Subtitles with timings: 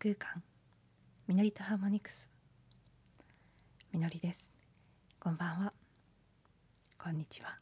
[0.00, 0.44] 空間。
[1.26, 2.30] みのりとハーモニクス。
[3.92, 4.52] みのりです。
[5.18, 5.72] こんばんは。
[6.96, 7.58] こんにちは。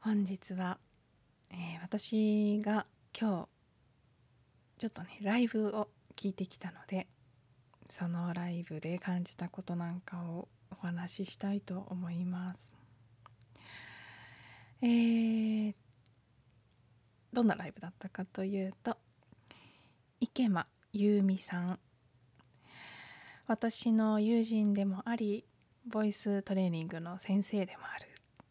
[0.00, 0.78] 本日は、
[1.50, 3.48] えー、私が今日
[4.78, 7.06] ちょっとねライブを聞いてきたので
[7.90, 12.72] そのライブで感じたことなんかをお話ししたいと思います。
[14.80, 15.74] えー、
[17.30, 18.96] どんなライブだったかというと
[20.20, 21.78] 池間優美さん。
[23.46, 25.44] 私の友人でもあり
[25.86, 28.08] ボイストレーニングの先生でもある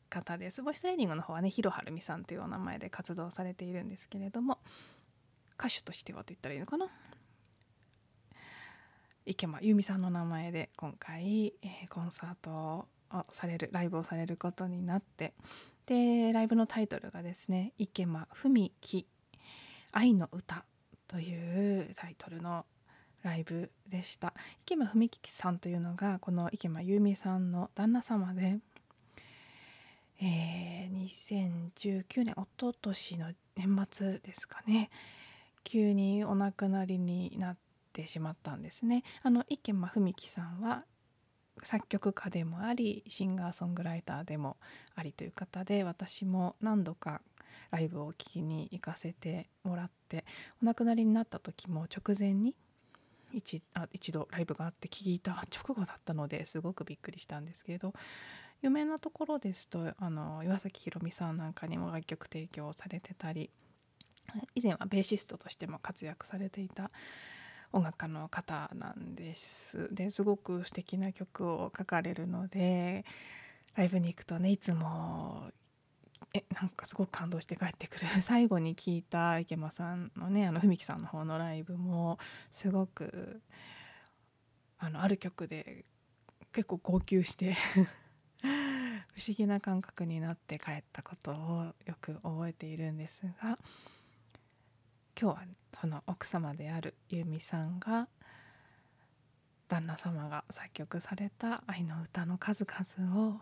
[0.09, 0.63] 方です。
[0.63, 4.59] ボイストレーニングの方はね広春美さんというお名前で活動されているんですけれども
[5.59, 6.87] 歌手としてはと言ったらいいのかな？
[9.25, 15.33] 池間由美さんの名前で今回、えー、コンサートをされるライブをされることになって
[15.85, 19.05] でライブのタイトルがですね「池間文樹
[19.91, 20.63] 愛の歌」
[21.07, 22.65] というタイトルの
[23.23, 24.33] ライブでした。
[24.65, 28.57] 池間文樹さんというのがこの池間由美さんの旦那様で、
[30.21, 34.89] えー、2019年おととしの年末ですかね。
[35.63, 37.57] 急にお亡くなりになっ
[37.91, 39.03] てしまったんですね。
[39.23, 40.85] あの池間文樹さんは
[41.63, 44.57] 作曲家でもありシンガーソングライターでも
[44.95, 47.21] ありという方で私も何度か
[47.71, 50.25] ライブを聴きに行かせてもらって
[50.61, 52.55] お亡くなりになった時も直前に
[53.33, 57.93] 一あ一度ライブがあって聞いた直後だったのですごくびっくりしたんですけど
[58.61, 63.49] 有名なところですとあの岩崎宏美さんなんかにも楽曲提供されてたり
[64.55, 66.91] 以前はベーシストとしても活躍されていた
[67.71, 69.93] 音楽家の方なんです。
[69.93, 73.05] ですごく素敵な曲を書かれるので
[73.75, 75.51] ライブに行くとねいつも
[76.33, 78.07] えなんかすごく感動して帰ってくる。
[78.21, 82.19] 最後に聞いた池間さんのねあの文樹さんの方のライブも
[82.51, 83.41] すごく
[84.77, 85.85] あのある曲で
[86.51, 87.55] 結構号泣して
[88.41, 93.57] 不思議な感覚になって帰ったことをよく覚えているんですが
[95.19, 95.43] 今日は
[95.73, 98.07] その奥様である由美さんが
[99.67, 103.41] 旦那様が作曲された愛の歌の数々を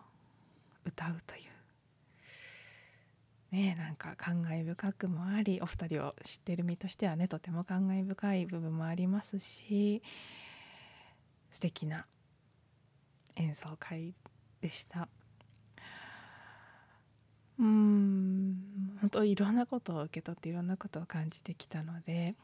[0.85, 1.54] 歌うという
[3.55, 10.03] ねなんか感慨深くもありお二人を知ってる身としてはねとても感慨深い部分もありますし
[11.51, 12.05] 素敵な
[13.37, 14.13] 演奏会
[14.61, 15.07] でした。
[17.57, 22.35] うん本当いろんなことを受け取っていろんなことを感じてきたので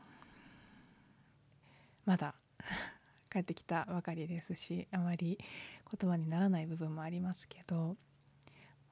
[2.06, 2.34] まだ
[3.30, 5.38] 帰ってきたばかりですしあまり
[6.00, 7.98] 言葉にならない部分もありますけど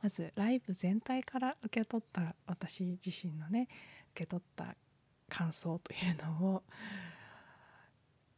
[0.01, 3.67] まずライブ全体から受け取った私自身のね
[4.13, 4.75] 受け取った
[5.27, 6.63] 感想というのを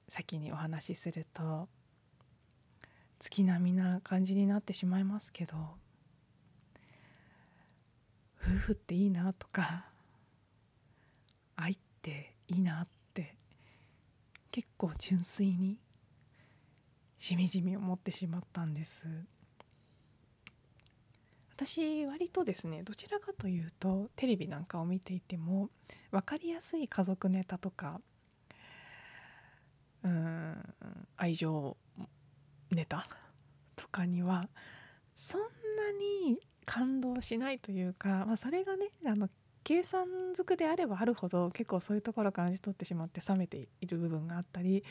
[0.09, 1.69] 先にお話しすると
[3.19, 5.55] 月並みな感じになってしまいますけど
[8.43, 9.85] 夫婦っていいなとか
[11.55, 13.35] 愛っていいなって
[14.49, 15.77] 結構純粋に
[17.19, 19.05] しみじみ思ってしまったんです。
[21.63, 25.69] 私割とですねどちらかというとテレビなんかを見ていても
[26.09, 28.01] 分かりやすい家族ネタとか
[30.03, 30.55] うん
[31.17, 31.77] 愛情
[32.71, 33.07] ネタ
[33.77, 34.49] とかには
[35.13, 35.47] そんな
[35.91, 39.29] に感動しないというか、まあ、それがねあの
[39.63, 44.83] 計算づくであればあるほど結構そういうところ感じ取ってしまって冷めている部分があったり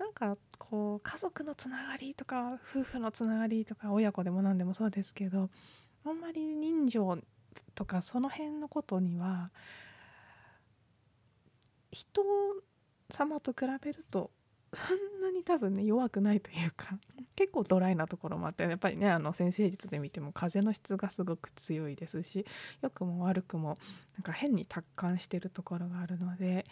[0.00, 5.50] なんかこう家族のつながりとか夫婦のつながりとか親子でも何でもそうですけど
[6.04, 7.18] あんまり人情
[7.74, 9.50] とかその辺のことには
[11.90, 12.22] 人
[13.10, 14.30] 様と比べると
[14.74, 16.98] そんなに多分ね弱くないというか
[17.36, 22.44] 結構ドライなところもあってやっぱりねあの先生術で見ても風の質がすごく強いですし
[22.82, 23.78] 良くも悪くも
[24.16, 26.66] なんか変に達観してるところがあるので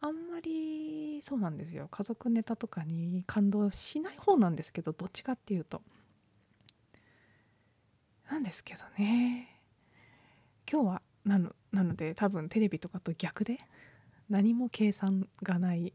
[0.00, 1.88] あんまりそうなんですよ。
[1.90, 5.82] 家族ネタとかに感動しない方なんですけどどっちかっていうと。
[8.38, 9.48] なんですけどね。
[10.70, 13.58] 今日はなのなので多分テレビとかと逆で
[14.30, 15.92] 何も計算がない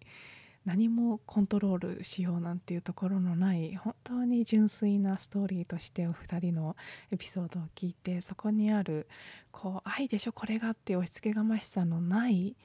[0.65, 6.75] 何もコントロールしようなんていうところのない本当に純粋なストーリーとしてお二人の
[7.11, 9.07] エピソードを聞いてそこにある
[9.53, 12.57] こう愛でしょこれがって押し付けがましさのない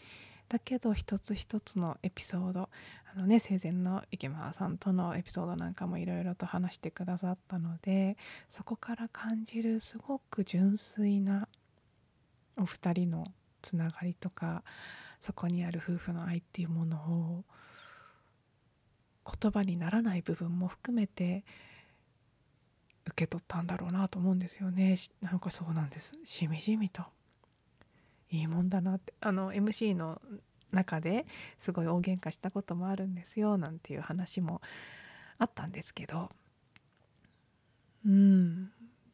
[0.48, 2.70] だけど一つ一つのエピソード
[3.14, 8.16] あのね生前の池間さんとのエピソードなんかもいろいろと話してくださったので
[8.48, 11.48] そこから感じるすごく純粋な
[12.56, 13.26] お二人の
[13.62, 14.62] つながりとか
[15.20, 17.44] そこにある夫婦の愛っていうものを
[19.40, 21.44] 言葉にならない部分も含めて
[23.06, 24.96] 受け取ったんだろうなと思うんですよね。
[25.20, 26.14] なんかそうなんです。
[26.24, 27.02] しみじみと。
[28.30, 30.20] いいもんだなってあの MC の
[30.70, 31.26] 中で
[31.58, 34.60] すごい大喧嘩したこともあるんですよなんていう話も
[35.38, 36.30] あったんですけど
[38.04, 38.70] うん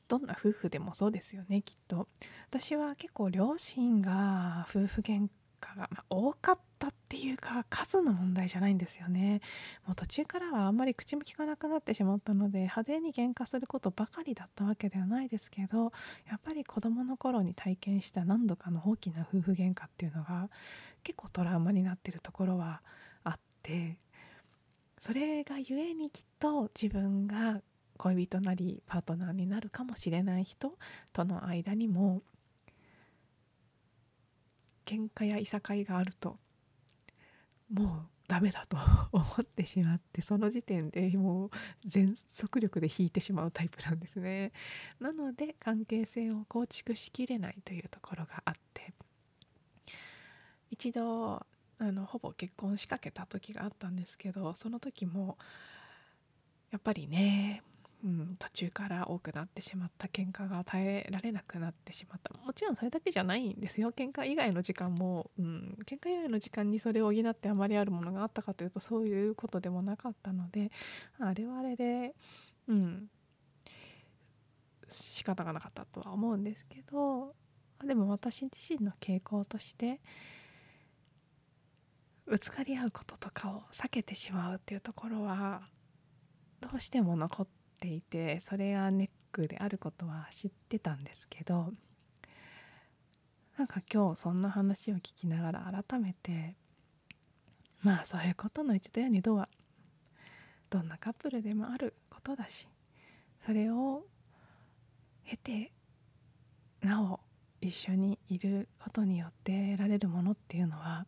[0.09, 2.09] どんな夫婦でもそうですよねきっと。
[2.51, 5.29] 私は結構両親が夫婦喧
[5.65, 9.41] 嘩が、まあ、多かったっていうか数の問題じゃないんですよね。
[9.87, 15.93] もう途中からはあんまり口も聞かなくなってしまったので派手に喧嘩することばかりだったわけではないですけど
[16.29, 20.51] やっぱり子どもの頃に体験した何度かの大きな夫婦喧嘩っていうのが
[21.03, 22.83] 結構トラウマになってるところは
[23.23, 23.97] あって
[25.01, 27.61] それがゆえにきっと自分が
[27.99, 30.73] 恋人なりパートナーになるかもしれない人
[31.13, 32.23] との間にも
[34.85, 36.39] 喧嘩やいさかいがあると
[37.73, 37.89] もう
[38.27, 38.77] ダメだと
[39.13, 41.51] 思ってしまってその時点で もう
[41.85, 44.53] 全速力で引いてしまうタイプなんですね。
[44.99, 48.95] なので関係性を構築しきれないというところがあって
[50.71, 51.35] 一度
[51.79, 55.37] あのほぼ結婚しかけた時があったんですけどその時も
[56.71, 57.63] やっぱりね
[58.05, 62.35] うん、途中から多くなってしまった喧嘩が耐えられなくなってしまった。
[62.45, 63.93] もちろんそれだけじゃないんですよ。
[63.93, 70.71] 喧嘩以外の時間も、うん、喧嘩以外の時間にそれを補ってあまりあるものがあったかというとそういうことでもなかったので
[71.19, 72.15] あれはあれで
[72.69, 73.09] うん
[74.89, 77.35] 仕方がなかったとは思うんですけど
[77.83, 80.01] でも私自身の傾向として
[82.27, 85.63] ぶつかり合うこととかを避けてしまうっていうところは
[86.61, 87.47] どうしても残っ
[87.85, 91.73] てていてそれがネックであることは知ってたんですけど
[93.59, 96.55] なんか今日そんな話を聞きながら改めて
[97.83, 99.49] まあそういうことの一度や二度は
[100.71, 102.67] どんなカップルでもあることだし
[103.45, 104.05] それを
[105.29, 105.73] 経て
[106.83, 107.21] なお
[107.61, 111.07] 一緒にいることによって得られるものっていうのは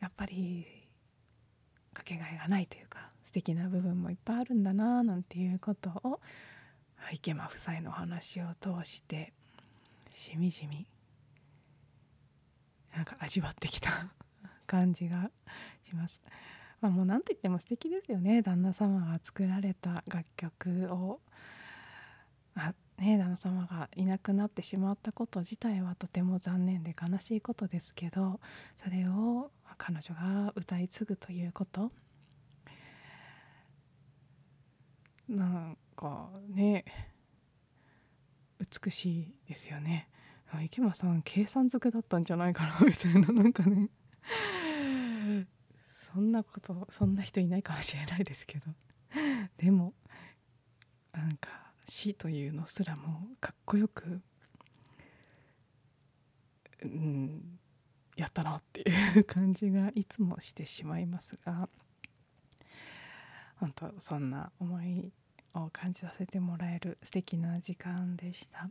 [0.00, 0.66] やっぱり
[1.92, 6.20] かけがえがないというか敵な部分もいっぱいあるんだななんていうことを
[7.12, 9.32] 池間夫妻の話を通して
[10.14, 10.86] しみじみ
[12.94, 13.90] なんか味わってきた
[14.68, 15.30] 感じが
[15.84, 16.22] します。
[16.80, 21.20] まあ、もう何と言っても素敵ですよね旦那様が作られた楽曲を
[22.54, 28.38] あね旦那様がいなくなってしまったこと自体はとても残念で悲しいことですけど
[28.76, 31.90] それを彼女が歌い継ぐということ
[35.28, 36.84] なんかね
[38.58, 40.08] 美しいですよね。
[40.64, 43.88] 池間さん計算づけだったんじゃないかなみたいななんかね。
[45.94, 48.66] そんなことそんな人いないかもしれないですけど。
[49.56, 49.94] でも
[51.12, 51.48] なんか
[51.88, 54.20] 死というのすらもかっこよく
[56.82, 57.58] うん
[58.16, 61.68] やったなっていう感じがいつもしてしまいますが。
[63.56, 65.12] 本当そんな思い
[65.54, 68.68] を感じさせてもらえる素敵な時間でした。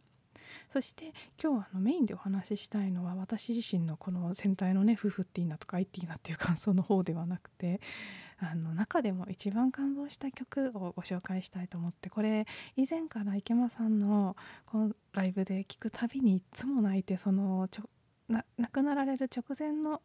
[0.72, 7.80] そして今日あのメインでお話ししたいのは私自身のこの戦隊のね夫婦っていいなとか愛っていいなっていう感想の方ではなくて
[8.40, 14.36] あの中でも一番感動した曲をご紹介したいと思ってこれ以前から池間さんの
[14.66, 17.90] このライブで聴くたびにいつも泣いてそのちょ
[18.30, 20.02] 亡くなられる直前の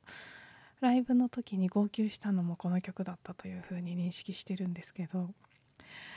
[0.80, 5.34] ライブの時に号泣したのもこの曲だったというふうに認識してるんですけど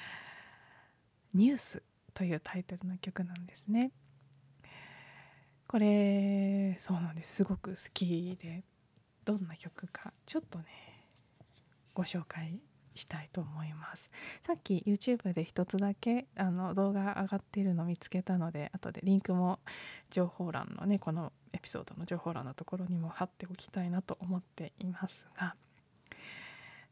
[1.34, 3.92] 「ニュース」というタイトルの曲なんですね。
[5.68, 8.66] これそうなんですすごく好きで
[9.24, 10.66] どんな曲かちょっとね
[11.94, 12.60] ご紹介
[12.96, 14.10] したいと思います。
[14.46, 19.60] さっき YouTube で一つだけあの動画上がっているの見つけたので後でリンクも
[20.10, 25.56] 情報欄のねこのエピソードの情報欄のところにも貼っておきたいなと思っていますが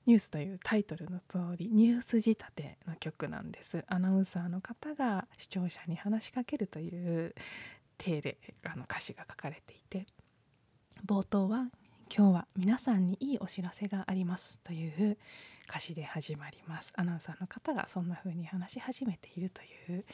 [0.06, 3.84] ニュースというタイトルの通りニュース仕立ての曲なんです。
[3.88, 6.90] アナウンサーの方が視聴者に話しかけるとい
[7.26, 7.36] う
[7.98, 10.08] 体であの歌詞が書かれていて
[11.06, 11.70] 冒頭は
[12.16, 15.18] 「今日は皆さんにいいお知らせがあります」という
[15.70, 16.92] 歌詞で始まります。
[16.96, 19.66] アナウンサーの方がそんな風に話し始めているとい
[20.00, 20.06] う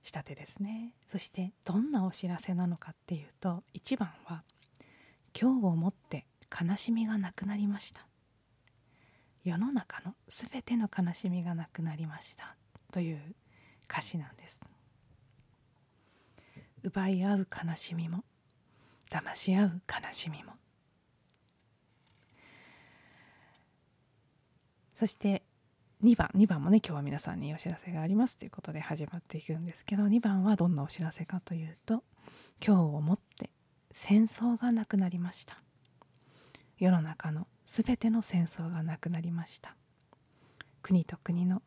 [0.00, 0.94] 仕立てですね。
[1.10, 4.44] そしてどんなお知らせなのかっていうと1番は
[5.38, 8.06] 「今日をもって悲しみがなくなりました」
[9.42, 12.56] 世の中のすべての悲しみがなくなりました。
[12.92, 13.34] という
[13.90, 14.60] 歌詞なんです。
[16.84, 18.24] 奪い合う悲しみも
[19.06, 20.52] 痛まし合う悲しみも
[24.94, 25.42] そして
[26.02, 32.04] 2番2番もね今日は皆さんにお知らせがありますということで始まっていくんですけど2番はどんなお知らせかというと
[32.64, 33.50] 今日をもって
[33.92, 35.58] 戦争がなくなりました。
[36.78, 39.76] 世の中の全ての戦争がなくなりました。
[40.82, 41.62] 国と国の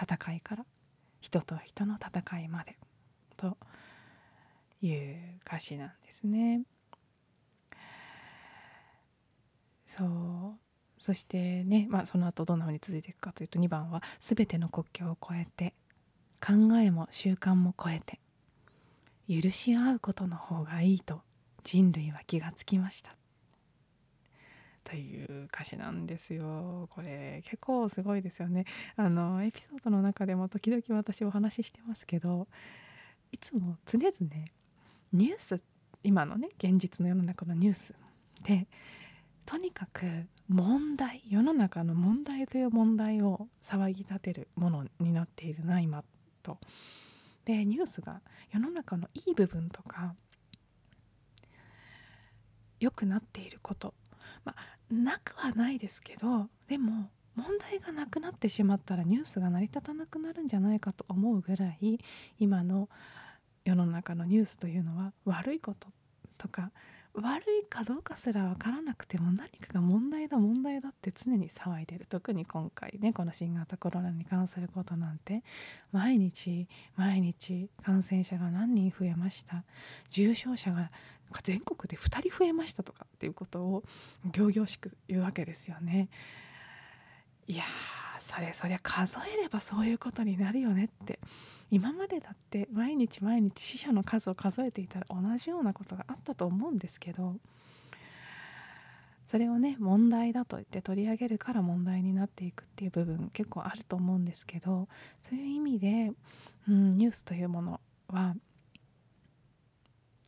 [0.00, 0.64] 戦いから
[1.20, 2.76] 人と人の戦いまで
[3.36, 3.56] と
[4.80, 6.62] いう歌詞なんですね。
[9.86, 10.63] そう。
[11.04, 15.74] そしてね、まあ、その後どんなふうに続いていくかというと2番は「全ての国境を越えて
[16.40, 18.20] 考えも習慣も超えて
[19.28, 21.20] 許し合うことの方がいいと
[21.62, 23.14] 人類は気がつきました」
[24.82, 26.88] という歌詞なんですよ。
[26.90, 28.64] これ結構すごいですよね。
[28.96, 32.48] あのエピソードの中でも時々私お話ししてますけど
[33.30, 34.10] いつも常々
[35.12, 35.60] ニュース
[36.02, 37.94] 今のね現実の世の中のニュース
[38.42, 38.66] で
[39.44, 46.04] とにかく問題世の中の問題という問題を騒ぎ立てるものになっているな今
[46.42, 46.58] と。
[47.44, 48.20] でニュースが
[48.52, 50.14] 世の中のいい部分とか
[52.80, 53.94] 良くなっていること
[54.44, 61.98] まあなくはないですけどでも問題がなくなってしまったらニュースが成り立たなくなるんじゃないかと思うぐらい
[62.38, 62.88] 今の
[63.64, 65.88] 世の中のニュースというのは悪いこと
[66.44, 66.70] とか
[67.14, 72.06] 悪いかどうかすら分からなくても何かが問題だ問題だって常に騒いでる。
[72.06, 75.42] 特に今回ねこの新型コロナに関することなんて。
[75.92, 79.64] 毎日毎日感染者が何人増えました。
[80.10, 80.90] 重症者が
[81.42, 83.84] 全国で2人増えましたとかっていうことを
[84.36, 86.08] 仰々しく言うわけですよね。
[87.46, 87.62] いや
[88.20, 91.18] それそりゃ数えればそういうことになるよねって。
[91.70, 97.34] 今までだって毎日毎日死者の数を数えていたら同じようなことがあったと思うんですけど
[99.26, 104.88] それをね問題だと言って取り上げるから問題になっていくっていう部分結構あると思うんですけど
[105.20, 106.12] そういう意味で、
[106.68, 108.36] うん、ニュースというものは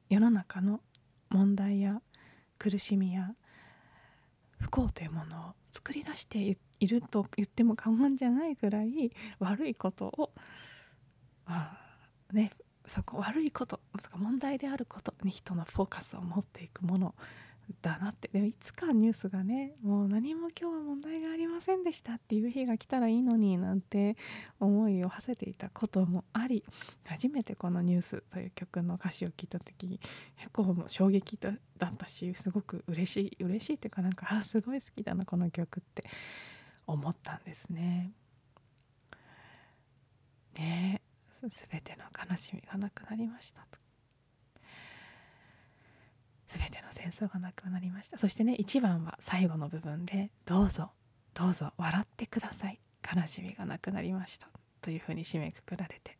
[0.08, 0.80] 世の中の
[1.28, 2.00] 問題や
[2.58, 3.34] 苦しみや
[4.58, 6.38] 不幸というものを作り出して
[6.80, 10.30] いると言っても過言じゃないぐらい悪いことを
[11.46, 11.78] あ
[12.32, 12.52] ね
[12.86, 13.80] そこ悪いこと
[14.16, 17.14] 問題であることに人のフォーカスを持っていくもの
[17.82, 18.28] だなって。
[18.28, 24.16] でもいつかニュースがねもう何も今日は問題がありませんでしたっていう日が来たらいいのになんて
[24.60, 26.64] 思いを馳せていたこともあり
[27.04, 30.00] 初めてこの「ニュース」という曲の歌詞を聞いた時
[30.36, 36.04] 結構もう衝撃だったしすごく嬉しい嬉しいっていうかなんかあすごい好きだなこの曲って。
[36.86, 38.12] 思ったんですね。
[40.54, 41.02] ね
[41.42, 43.78] 全ての悲しみがなくなりましたと。
[46.48, 48.18] 全ての戦争がなくなりました。
[48.18, 50.92] そしてね1番は最後の部分で「どうぞ
[51.34, 52.80] どうぞ笑ってください。
[53.14, 54.48] 悲しみがなくなりました」
[54.80, 56.16] というふうに締めくくられて。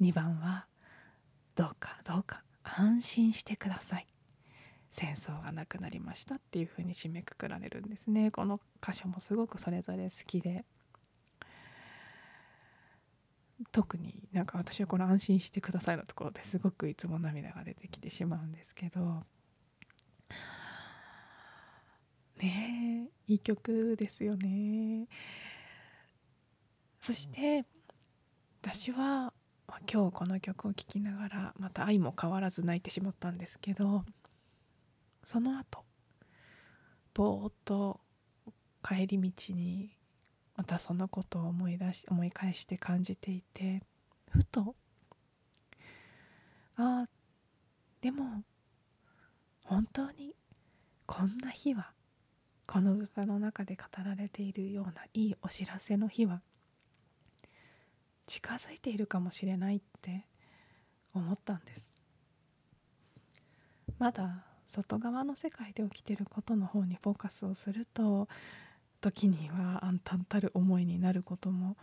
[0.00, 0.66] 2番は
[1.54, 4.06] 「どうかどうか安心してください」
[4.90, 8.30] 戦争がなくなりましたっていうふうに締めくくられるんですね。
[8.30, 10.64] この箇所もすごくそれぞれ好きで。
[13.72, 19.24] 特になんか私はこの「安心してください」のところですごくいつも涙が出てきてしまうんですけど。
[22.36, 25.06] ねえいい曲ですよね。
[27.00, 27.66] そして
[28.62, 29.32] 私は
[29.92, 34.04] 今日この曲を聴きながらまた愛も変わらず泣いてしまったんですけど。
[35.24, 35.84] その後
[37.14, 38.00] ぼーっと
[38.82, 39.90] 帰り道に
[40.56, 43.82] またそのことを思い出し思い返して感じていて
[44.30, 44.74] ふと
[46.76, 47.08] ああ
[48.00, 48.42] でも
[49.64, 50.34] 本当に
[51.06, 51.92] こんな日は
[52.66, 56.40] この歌の中で語られているようないいお知らせの日は
[58.26, 60.24] 近づいているかもしれないって
[61.12, 61.92] 思ったんです。
[63.98, 68.28] まだ外側の世界で起きてることの方にフォーカスをすると
[69.00, 71.76] 時には暗淡たる思いになることも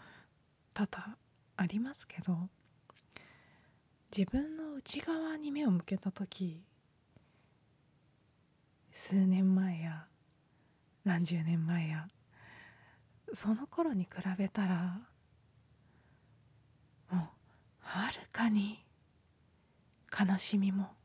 [0.74, 1.18] 多々
[1.58, 2.48] ありますけど
[4.16, 6.64] 自分の内側に目を向けた時
[8.94, 10.06] 数年前や
[11.04, 12.08] 何十年前や
[13.34, 15.02] その頃に比べたら
[17.12, 17.18] もう
[17.82, 18.86] はるかに
[20.18, 20.97] 悲しみも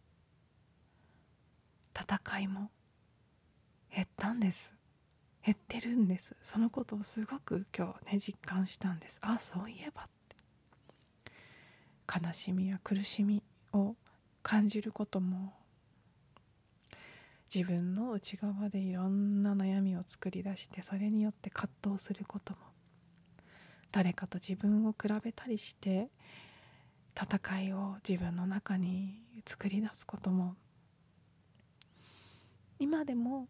[1.99, 2.71] 戦いも
[3.95, 4.75] 減ったんです。
[5.45, 6.37] 減ってるんです。
[6.43, 9.19] そのことをすごく今日ね実感したんです。
[9.23, 10.13] あそういえばって。
[12.27, 13.97] 悲しみや苦しみを
[14.43, 15.55] 感じることも
[17.55, 22.59] 自分の内側でいろんな悩みを作り出してそれによって葛藤することも
[23.91, 26.09] 誰かと自分を比べたりして
[27.15, 30.55] 戦いを自分の中に作り出すことも
[32.83, 33.47] 今でも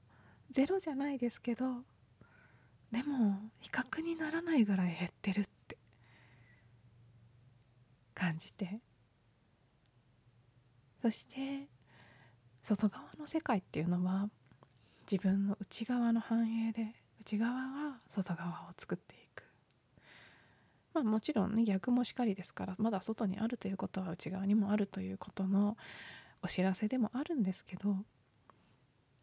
[0.51, 1.65] ゼロじゃないですけど
[2.93, 5.79] でも比較にならないぐらい減ってるって
[8.13, 8.81] 感じて
[11.01, 11.67] そして
[12.63, 14.29] 外側の世界っていうのは
[15.11, 19.45] 自分の内側の反映で内側が外側を作っていく。
[20.93, 25.79] まあもちろんね逆もしかりですからまだ外にあるということは内側にもあるということの
[26.43, 27.97] お知らせでもあるんですけど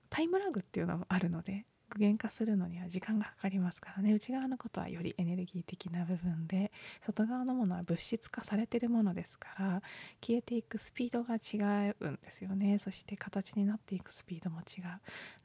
[0.09, 4.13] タイムラグっていうのもあるので具現化するのには時間がかかりますからね。
[4.13, 9.81] 内側のことはよりエネルギー的な部分で外側のものは物質化されてるものですから
[10.21, 12.77] 消えていくスピードが違うんですよね。
[12.77, 14.83] そして形になっていくスピードも違う。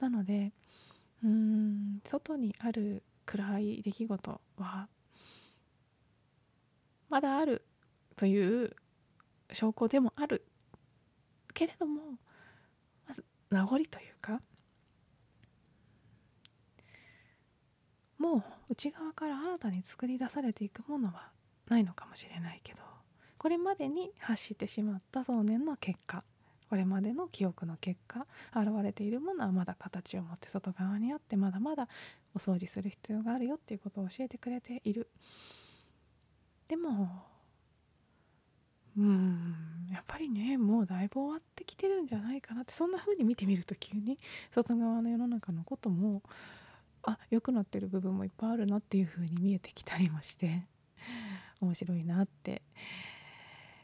[0.01, 0.53] なので
[1.23, 4.89] うーん外にある暗い出来事は
[7.09, 7.65] まだある
[8.17, 8.77] という
[9.53, 10.45] 証拠でもある
[11.55, 12.19] けれども
[13.07, 14.43] まず名残というか
[18.25, 21.29] もう内側から新たに作り出されていくものは
[21.69, 22.81] ないのかもしれないけど
[23.37, 26.25] これまでに発してしまった想念の結果
[26.71, 28.27] これまでの記憶の結果
[28.57, 31.87] 現れているものはまだ形を持って外側にあってまだまだ
[32.35, 35.09] お掃除する必要があるよっていうことを教えてくれている。
[36.67, 37.27] でも
[38.97, 44.17] うんやっぱりねもうだいぶ終わってきてるんじゃないかなってそんな風に見てみると急に
[44.51, 46.23] 外側の世の中のことも
[47.07, 50.67] あ良くなってる部分もいっぱいあるなっていう風に見えてきたりもして
[51.61, 52.63] 面白いなって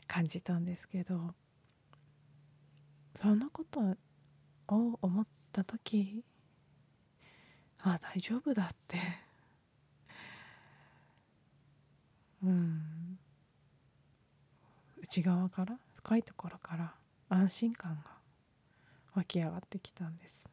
[0.06, 1.34] 感じたんですけど
[3.16, 3.96] そんなこと
[4.68, 6.24] を思った時
[7.82, 8.98] あ大丈夫だって。
[12.42, 13.18] うん。
[14.98, 16.94] 内側から深いところから
[17.30, 18.18] 安心感が
[19.14, 20.48] 湧き上がってきたんです。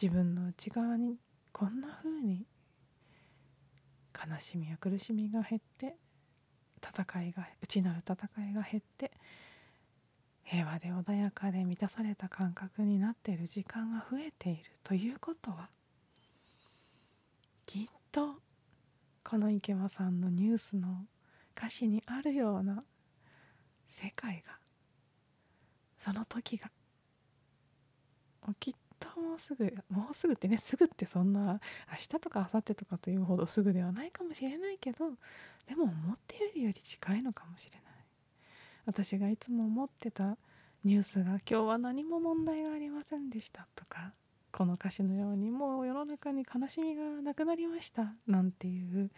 [0.00, 1.16] 自分の内側に
[1.52, 2.46] こんな風に
[4.14, 5.96] 悲しみや苦しみが減って
[6.82, 8.16] 戦いが内なる戦
[8.50, 9.10] いが減って
[10.42, 15.68] 平和で穏やかで満たされた感覚になっている時間が増えているということは
[17.66, 18.36] きっと
[19.22, 21.04] この池間さんのニュースの
[21.54, 22.84] 歌詞にあるような
[23.86, 24.54] 世界が
[25.98, 26.70] その時が
[28.58, 28.76] 起き
[29.16, 31.60] もうすぐもうすぐってねすぐってそんな
[31.90, 35.10] 明日とか明後日とかというほどすぐではないかもしれないけど
[35.66, 37.82] でも思っているより近いのかもしれない。
[38.86, 40.36] 私がいつも思ってた
[40.84, 44.12] ニュースが今日は何も問題がありませんでしたとか
[44.50, 49.10] この歌詞のようにもう世の中に悲しみがなくなりましたなんていう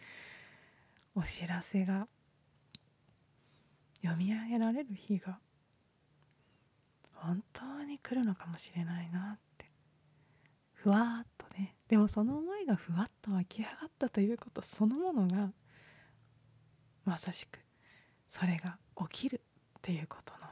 [1.15, 2.09] お知らせが
[4.03, 5.39] 読み上げられる日が
[7.15, 9.39] 本当に来るのかもしれないな。
[9.39, 9.52] って
[10.83, 15.53] ふわっとねでもその思いがふわっと湧き上がったということそのものが
[17.05, 17.61] まさしく
[18.31, 18.79] それが
[19.11, 19.41] 起きる
[19.79, 20.49] っていうことの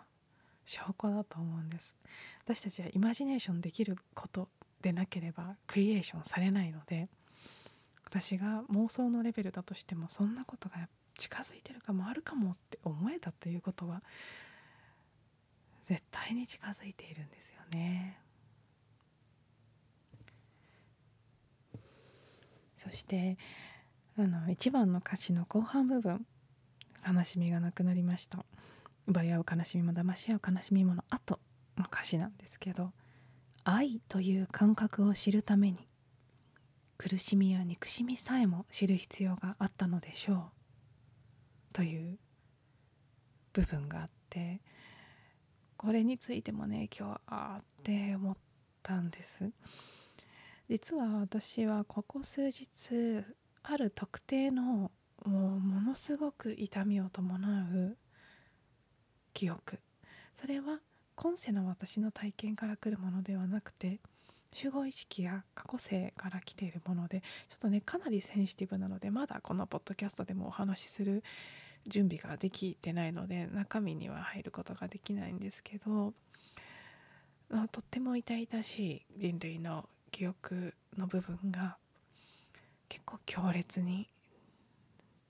[0.64, 1.96] 証拠だと思うんです
[2.44, 4.48] 私たちはイマジネーションできること
[4.80, 7.08] でなければクリエーションされないので
[8.04, 14.02] 私が妄想のレベルだとしてもそんなことが近づいてるかもあるかもって思えたということは
[15.86, 18.29] 絶対に近づいているんですよね。
[22.80, 23.36] そして
[24.16, 26.26] あの1番の歌詞の後半部分
[27.06, 28.46] 「悲しみがなくなりました」
[29.06, 31.40] 「奪い合う悲しみも騙し合う悲しみも」の後
[31.76, 32.94] の歌詞なんですけど
[33.64, 35.90] 愛という感覚を知るために
[36.96, 40.52] 苦しみや憎しみさえも知る必要があったのでしょう。
[41.74, 42.18] という
[43.52, 44.62] 部分があって
[45.76, 48.36] これについてもね今日ああって思っ
[48.82, 49.52] たんです。
[50.70, 52.68] 実は私はここ数日
[53.64, 54.90] ある特定のも
[55.26, 57.40] うものすごく痛みを伴
[57.74, 57.96] う
[59.34, 59.80] 記憶。
[60.36, 60.78] それは
[61.16, 63.98] 今世の私の体験から来るものではなくて
[64.52, 71.24] 集合意識や過去世から来ているものでちょっとねかなりセンシティブなのでまだこのポッドキャストでもお話しする
[71.88, 76.14] 準備ができてないので中身には入ることができないんですけど
[77.72, 81.76] とっても痛々しい人類の記憶の部分が
[82.88, 84.08] 結構強烈に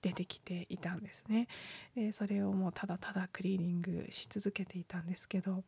[0.01, 1.47] 出てきていたんですね。
[1.95, 5.63] でそれをもうただただクリーニングし続けていたんですけど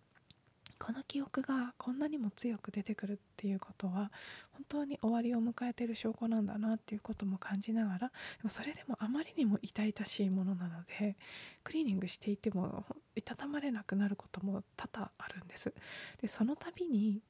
[0.79, 4.11] この記憶がこんなにも強く出てくるっていうことは
[4.51, 11.15] 本当に終わりを迎えてる証拠なんだなっていうことも感じながらでもそれでもあまりにも痛々しいものなので
[11.63, 15.73] クリーニングしていてもいたたまれなくなることも多々あるんです。
[16.21, 17.21] でその度に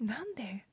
[0.00, 0.66] なんで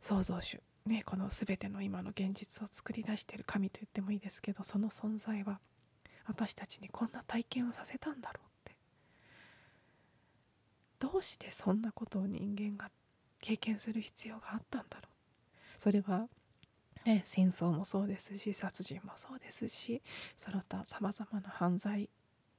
[0.00, 0.60] 創造主。
[0.86, 5.60] ねこの全ての今の現実を作り出している神と言ってもいいですけどその存在は
[6.26, 8.76] 私たちにこんな体験をさせたんだろうって。
[10.98, 12.90] どうしてそんなことを人間が
[13.40, 15.80] 経験する必要があったんだろう。
[15.80, 16.28] それは、
[17.04, 20.02] ね、戦争もそうですし殺人もそうですし
[20.36, 22.10] その他さまざまな犯罪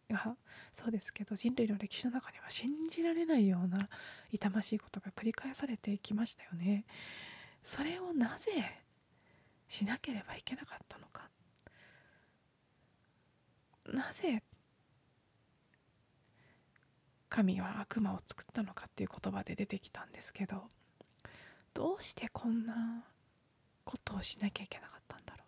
[0.10, 0.36] が
[0.74, 3.90] そうですけど人類の歴史の中には信じられないような
[4.32, 6.86] 痛ましいことが繰り返されてきましたよね。
[7.64, 8.52] それをなぜ
[9.68, 11.30] しなければいけなかったのか。
[13.86, 14.44] なぜ
[17.30, 20.64] 神は悪魔を作ったのかっていう言葉で出てきたんですけど
[21.74, 23.06] どうしてこんな
[23.86, 25.48] ことをしなきゃいけなかったんだろう。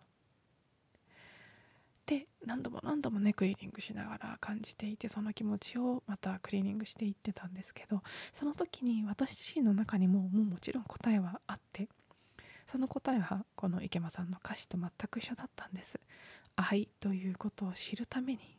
[2.06, 11.88] て何度も何度もねクリーニングしながら感じていてその気持ちをまたクリーニングしていってたんですけどその時に私自身の中にももうもちろん答えはあって
[12.66, 16.00] その答えはこの池間さんの歌詞と全く一緒だったんです。
[16.56, 18.58] 愛ということを知るために。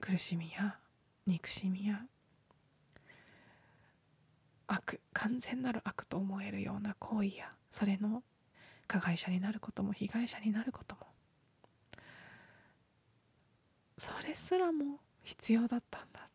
[0.00, 0.78] 苦しみや
[1.26, 2.00] 憎しみや
[4.66, 8.24] 悪完全なる悪と思えるような行為やそれの
[8.88, 11.06] 加害者になることも被害者になることも。
[13.96, 16.28] それすらも必要だったんだ。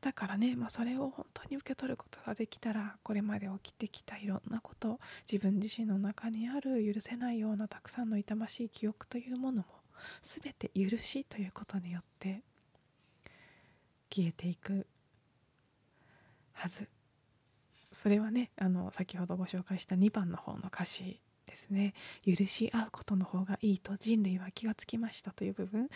[0.00, 9.66] だからね、まあ、それを本当に受け取ることができたらこれまで起きてきたいろんなこと自分自身の中にある許せないようなたくさんの痛ましい記憶というものも
[10.22, 12.42] 全て許しということによって
[14.10, 14.86] 消えていく
[16.52, 16.88] はず。
[17.90, 21.94] それはねあの先ほどご紹介した2番の方の歌詞ですね。
[22.24, 25.88] 許し合うことの方がいいと人類は気がつきましたという部分。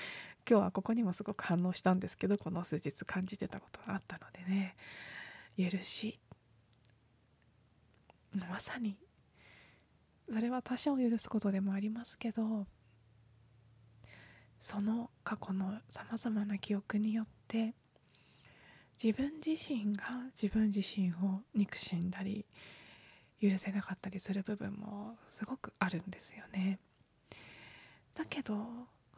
[0.48, 4.74] 今日はここにもすごく反応したんですけどこの数日感じてたことがあったのでね。
[5.56, 6.18] 許し。
[8.34, 8.96] まさに。
[10.32, 12.66] それは他者を許すことでもありますけど
[14.58, 17.74] その過去のさまざまな記憶によって
[19.02, 20.04] 自分自身が
[20.40, 22.46] 自分自身を憎しんだり
[23.42, 26.78] 許せなかったりする部分もすごくあるんですよね。
[28.14, 28.56] だけど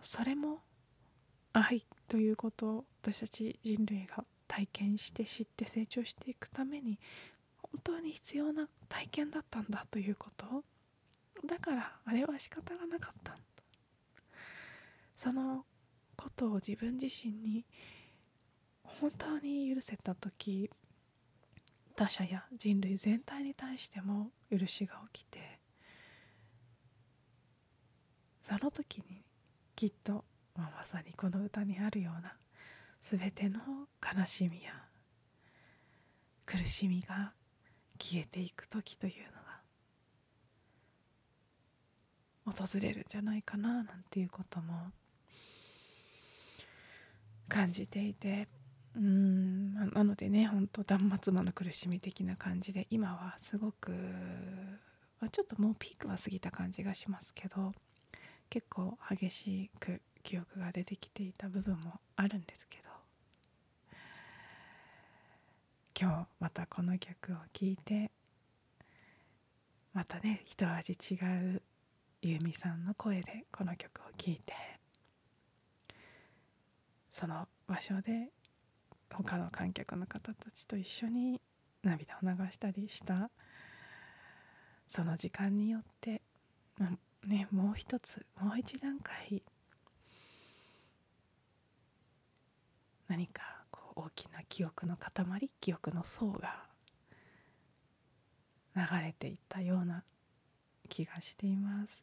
[0.01, 0.63] それも
[1.53, 6.99] 愛ということを私たち人類が体験して知って成長していくために
[7.63, 10.65] 本当に必要な体験だったんだということ
[11.47, 13.37] だからあれは仕方がなかった
[15.17, 15.65] その
[16.17, 17.65] ことを自分自身に
[18.83, 20.71] 本当に許せた時
[21.97, 25.61] 他者や人類全体に対しても許しが起きて
[28.43, 29.23] その時に
[29.77, 30.25] きっと、
[30.57, 32.35] まあ、まさにこの歌にあるような
[33.03, 33.61] 全ての
[34.03, 34.73] 悲しみや
[36.47, 37.33] 苦しみが
[37.99, 39.13] 消えていく時という
[42.47, 44.91] のが訪れるんじゃないかななんていうことも
[47.49, 48.49] 感じていて
[48.97, 53.91] うんなのでねほんと断末魔の苦しみ的な感じで今はすごく、
[55.21, 57.73] まあ、ちょっともうピークは過ぎた感じがしますけど
[58.51, 62.85] 結構激しく記憶が出てきていた部分もあるんですけど
[66.01, 68.11] 今日またこの曲を聴いて
[69.93, 71.15] またね一味違
[71.55, 71.63] う
[72.23, 74.55] ユーミさんの声でこの曲を聴いて
[77.11, 78.31] その場所で
[79.09, 81.41] 他の観客の方たちと一緒に
[81.83, 83.31] 涙を流したりした
[84.89, 86.23] その時間によって、
[86.79, 89.43] まあ、ね、もう一つもう一段階
[93.09, 96.65] 何かこう大きな記憶の塊記憶の層が
[98.77, 100.05] 流れていったような
[100.89, 102.03] 気がしています。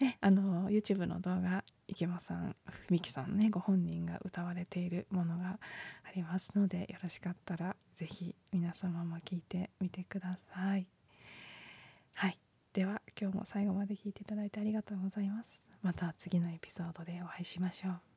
[0.00, 2.54] ね、あの YouTube の動画池間さん
[2.88, 5.58] 文樹さんねご本人が歌われているものが
[6.04, 10.86] ありますのでよろしかったら是非皆様も聞いてみてください。
[12.14, 12.38] はい
[12.72, 15.62] では今日も最後まで聞いていただいてありがとうございます。
[15.82, 18.07] また次のエピソードでお会いしましょう。